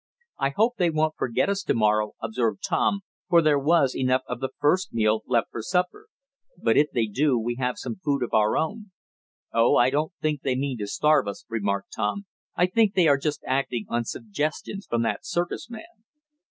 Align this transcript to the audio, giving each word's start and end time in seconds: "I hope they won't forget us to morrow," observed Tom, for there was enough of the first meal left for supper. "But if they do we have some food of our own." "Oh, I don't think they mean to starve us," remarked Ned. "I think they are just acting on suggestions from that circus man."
"I 0.39 0.49
hope 0.49 0.77
they 0.77 0.89
won't 0.89 1.15
forget 1.15 1.47
us 1.47 1.61
to 1.61 1.75
morrow," 1.75 2.13
observed 2.19 2.63
Tom, 2.67 3.01
for 3.29 3.39
there 3.39 3.59
was 3.59 3.95
enough 3.95 4.23
of 4.27 4.39
the 4.39 4.49
first 4.57 4.91
meal 4.93 5.21
left 5.27 5.51
for 5.51 5.61
supper. 5.61 6.07
"But 6.57 6.75
if 6.75 6.87
they 6.91 7.05
do 7.05 7.37
we 7.37 7.57
have 7.59 7.77
some 7.77 7.97
food 7.97 8.23
of 8.23 8.33
our 8.33 8.57
own." 8.57 8.89
"Oh, 9.53 9.75
I 9.75 9.91
don't 9.91 10.11
think 10.19 10.41
they 10.41 10.55
mean 10.55 10.79
to 10.79 10.87
starve 10.87 11.27
us," 11.27 11.45
remarked 11.49 11.93
Ned. 11.99 12.23
"I 12.55 12.65
think 12.65 12.95
they 12.95 13.07
are 13.07 13.17
just 13.19 13.43
acting 13.45 13.85
on 13.89 14.03
suggestions 14.03 14.87
from 14.87 15.03
that 15.03 15.23
circus 15.23 15.69
man." 15.69 16.01